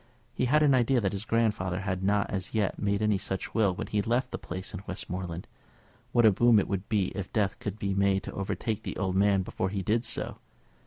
He 0.33 0.45
had 0.45 0.63
an 0.63 0.73
idea 0.73 0.99
that 0.99 1.11
his 1.11 1.25
grandfather 1.25 1.81
had 1.81 2.01
not 2.03 2.27
as 2.31 2.55
yet 2.55 2.79
made 2.79 3.03
any 3.03 3.19
such 3.19 3.53
will 3.53 3.75
when 3.75 3.85
he 3.85 4.01
left 4.01 4.31
the 4.31 4.39
place 4.39 4.73
in 4.73 4.81
Westmoreland. 4.87 5.45
What 6.11 6.25
a 6.25 6.31
boon 6.31 6.57
it 6.57 6.67
would 6.67 6.89
be 6.89 7.09
if 7.09 7.31
death 7.31 7.59
could 7.59 7.77
be 7.77 7.93
made 7.93 8.23
to 8.23 8.31
overtake 8.33 8.81
the 8.81 8.97
old 8.97 9.15
man 9.15 9.43
before 9.43 9.69
he 9.69 9.83
did 9.83 10.03
so! 10.03 10.37